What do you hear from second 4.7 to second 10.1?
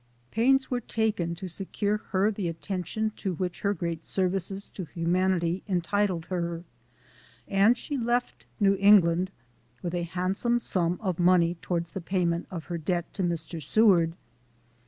humanity entitled her, and she left New England with a